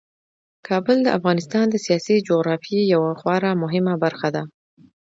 [0.67, 4.43] کابل د افغانستان د سیاسي جغرافیې یوه خورا مهمه برخه ده.